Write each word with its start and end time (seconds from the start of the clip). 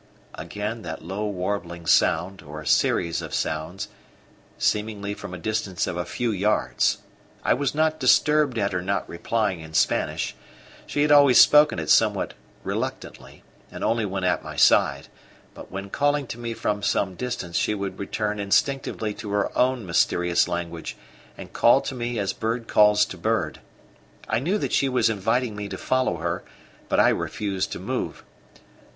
Again 0.33 0.81
that 0.81 1.03
low, 1.05 1.27
warbling 1.27 1.85
sound, 1.85 2.41
or 2.41 2.65
series 2.65 3.21
of 3.21 3.35
sounds, 3.35 3.87
seemingly 4.57 5.13
from 5.13 5.31
a 5.31 5.37
distance 5.37 5.85
of 5.85 5.95
a 5.95 6.05
few 6.05 6.31
yards. 6.31 7.03
I 7.43 7.53
was 7.53 7.75
not 7.75 7.99
disturbed 7.99 8.57
at 8.57 8.71
her 8.71 8.81
not 8.81 9.07
replying 9.07 9.59
in 9.59 9.75
Spanish: 9.75 10.35
she 10.87 11.03
had 11.03 11.11
always 11.11 11.39
spoken 11.39 11.77
it 11.77 11.87
somewhat 11.91 12.33
reluctantly, 12.63 13.43
and 13.71 13.83
only 13.83 14.03
when 14.03 14.23
at 14.23 14.43
my 14.43 14.55
side; 14.55 15.07
but 15.53 15.69
when 15.71 15.91
calling 15.91 16.25
to 16.29 16.39
me 16.39 16.55
from 16.55 16.81
some 16.81 17.13
distance 17.13 17.55
she 17.55 17.75
would 17.75 17.99
return 17.99 18.39
instinctively 18.39 19.13
to 19.13 19.29
her 19.29 19.55
own 19.55 19.85
mysterious 19.85 20.47
language, 20.47 20.97
and 21.37 21.53
call 21.53 21.79
to 21.81 21.93
me 21.93 22.17
as 22.17 22.33
bird 22.33 22.67
calls 22.67 23.05
to 23.05 23.19
bird. 23.19 23.59
I 24.27 24.39
knew 24.39 24.57
that 24.57 24.73
she 24.73 24.89
was 24.89 25.11
inviting 25.11 25.55
me 25.55 25.69
to 25.69 25.77
follow 25.77 26.17
her, 26.17 26.43
but 26.89 26.99
I 26.99 27.09
refused 27.09 27.71
to 27.73 27.79
move. 27.79 28.23